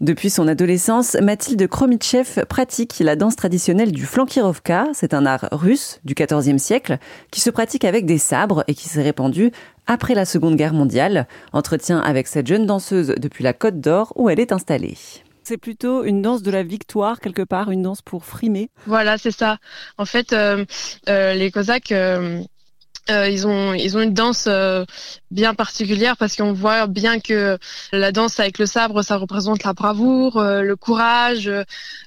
[0.00, 4.86] Depuis son adolescence, Mathilde Kromitchev pratique la danse traditionnelle du flankirovka.
[4.92, 6.98] C'est un art russe du XIVe siècle
[7.32, 9.50] qui se pratique avec des sabres et qui s'est répandu
[9.88, 11.26] après la Seconde Guerre mondiale.
[11.52, 14.96] Entretien avec cette jeune danseuse depuis la Côte d'Or où elle est installée.
[15.42, 18.70] C'est plutôt une danse de la victoire, quelque part, une danse pour frimer.
[18.86, 19.58] Voilà, c'est ça.
[19.96, 20.64] En fait, euh,
[21.08, 22.40] euh, les Cosaques euh,
[23.10, 24.84] euh, ils ont ils ont une danse euh,
[25.30, 27.58] bien particulière parce qu'on voit bien que
[27.90, 31.50] la danse avec le sabre ça représente la bravoure, euh, le courage,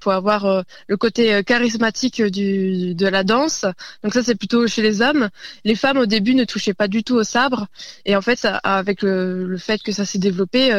[0.00, 3.64] faut avoir le côté charismatique du de la danse.
[4.02, 5.28] Donc ça c'est plutôt chez les hommes.
[5.64, 7.66] Les femmes au début ne touchaient pas du tout au sabre
[8.04, 10.70] et en fait ça, avec le, le, fait que ça s'est développé,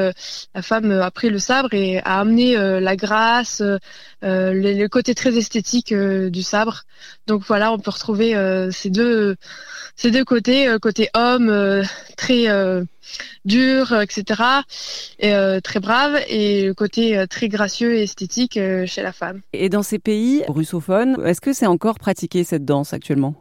[0.53, 5.37] la femme a pris le sabre et a amené la grâce, le, le, côté très
[5.37, 6.83] esthétique du sabre.
[7.27, 8.35] Donc voilà, on peut retrouver
[8.71, 9.37] ces deux
[9.99, 11.83] ces deux côtés, euh, côté homme euh,
[12.17, 12.83] très euh,
[13.45, 14.41] dur, etc.,
[15.19, 19.41] et très brave, et côté très gracieux et esthétique chez la femme.
[19.53, 23.33] Et dans ces pays russophones, est-ce que c'est encore pratiqué cette danse actuellement?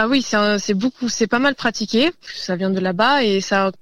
[0.00, 2.12] Ah oui, c'est beaucoup, c'est pas mal pratiqué.
[2.22, 3.72] Ça vient de là-bas et ça,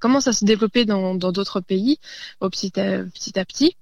[0.00, 1.98] commence à se développer dans d'autres pays,
[2.40, 3.38] au petit à petit.
[3.38, 3.76] À petit.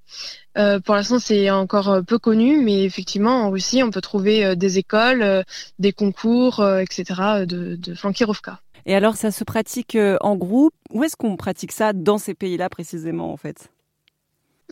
[0.58, 4.54] Euh, pour l'instant, c'est encore peu connu, mais effectivement, en Russie, on peut trouver euh,
[4.56, 5.44] des écoles, euh,
[5.78, 7.46] des concours, etc.
[7.46, 8.58] de, de flankirovka.
[8.86, 10.74] Et alors, ça se pratique en groupe?
[10.90, 13.70] Où est-ce qu'on pratique ça dans ces pays-là précisément, en fait?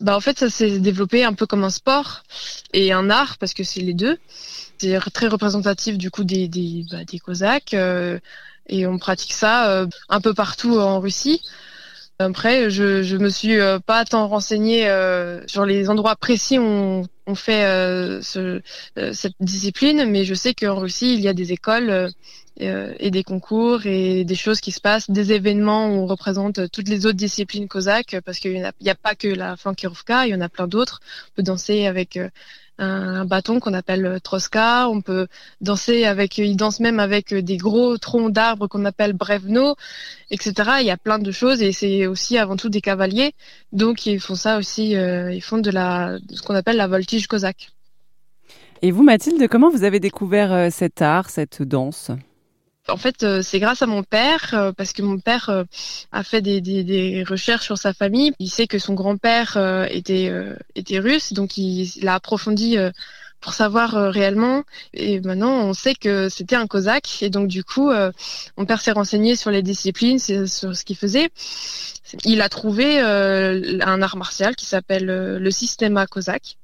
[0.00, 2.22] Bah en fait, ça s'est développé un peu comme un sport
[2.72, 4.18] et un art parce que c'est les deux.
[4.78, 8.18] C'est très représentatif du coup des des, bah, des Cosaques euh,
[8.68, 11.42] et on pratique ça euh, un peu partout en Russie.
[12.24, 14.82] Après, je je me suis euh, pas tant renseignée
[15.46, 17.64] sur les endroits précis où on, fait
[18.22, 18.60] ce,
[19.12, 22.10] cette discipline, mais je sais qu'en Russie il y a des écoles
[22.60, 26.70] euh, et des concours et des choses qui se passent, des événements où on représente
[26.70, 30.32] toutes les autres disciplines cosaques, parce qu'il n'y a, a, pas que la flankirovka, il
[30.32, 31.00] y en a plein d'autres.
[31.30, 32.28] On peut danser avec euh,
[32.78, 35.26] un, bâton qu'on appelle troska, on peut
[35.60, 39.77] danser avec, ils dansent même avec des gros troncs d'arbres qu'on appelle brevno,
[40.30, 40.52] etc.
[40.80, 43.32] Il y a plein de choses et c'est aussi avant tout des cavaliers,
[43.72, 47.27] donc ils font ça aussi, euh, ils font de la, ce qu'on appelle la voltige
[47.27, 47.70] cosaque.
[48.80, 52.11] Et vous, Mathilde, comment vous avez découvert cet art, cette danse?
[52.88, 55.64] En fait, euh, c'est grâce à mon père, euh, parce que mon père euh,
[56.10, 58.32] a fait des, recherches sur sa famille.
[58.38, 59.56] Il sait que son grand-père
[59.90, 60.32] était,
[60.74, 62.76] était russe, donc il, il a approfondi
[63.42, 64.63] pour savoir euh, réellement.
[64.95, 67.23] Et maintenant, on sait que c'était un cosaque.
[67.23, 68.11] Et donc, du coup, euh,
[68.57, 71.29] mon père s'est renseigné sur les disciplines, sur ce qu'il faisait.
[72.25, 76.57] Il a trouvé euh, un art martial qui s'appelle le systema cosaque.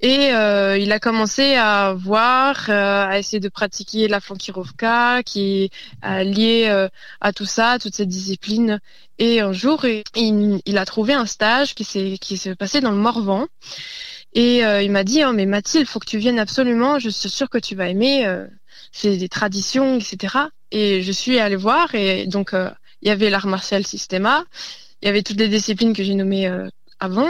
[0.00, 5.70] Et il a commencé à voir, à essayer de pratiquer la flankirovka, qui
[6.02, 6.88] est liée
[7.20, 8.80] à tout ça, toutes ces disciplines.
[9.18, 13.48] Et un jour, il, a trouvé un stage qui qui s'est passé dans le Morvan.
[14.36, 17.30] Et euh, il m'a dit, oh, mais Mathilde, faut que tu viennes absolument, je suis
[17.30, 18.46] sûre que tu vas aimer, euh,
[18.92, 20.50] c'est des traditions, etc.
[20.70, 22.68] Et je suis allée voir, et donc euh,
[23.00, 24.44] il y avait l'art martial Systema,
[25.00, 26.50] il y avait toutes les disciplines que j'ai nommées
[27.00, 27.28] avant.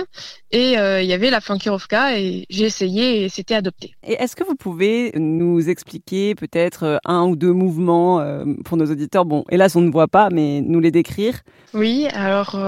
[0.53, 3.95] Et euh, il y avait la flankirovka et j'ai essayé et c'était adopté.
[4.07, 8.77] Et est-ce que vous pouvez nous expliquer peut-être euh, un ou deux mouvements euh, pour
[8.77, 9.25] nos auditeurs?
[9.25, 11.41] Bon, hélas, on ne voit pas, mais nous les décrire
[11.75, 12.59] Oui, alors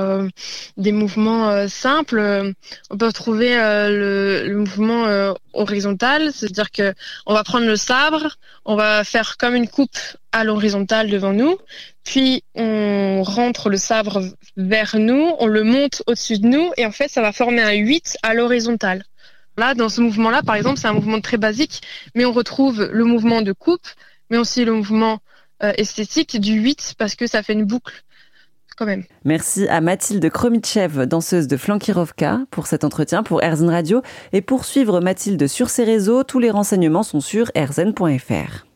[0.76, 2.52] des mouvements simples.
[2.90, 6.94] On peut trouver le, le, mouvement horizontal, c'est-à-dire que
[7.26, 9.98] on va prendre le sabre, on va faire comme une coupe
[10.32, 11.58] à l'horizontale devant nous,
[12.04, 14.22] puis on rentre le sabre
[14.56, 17.74] vers nous, on le monte au-dessus de nous et en fait ça va former un
[17.74, 19.04] 8 à l'horizontale.
[19.56, 21.82] Là, dans ce mouvement-là, par exemple, c'est un mouvement très basique,
[22.14, 23.88] mais on retrouve le mouvement de coupe,
[24.30, 25.18] mais aussi le mouvement
[25.64, 28.04] euh, esthétique du 8 parce que ça fait une boucle.
[29.24, 34.02] Merci à Mathilde Kromitchev, danseuse de Flankirovka, pour cet entretien pour Erzen Radio.
[34.32, 38.67] Et pour suivre Mathilde sur ses réseaux, tous les renseignements sont sur erzen.fr.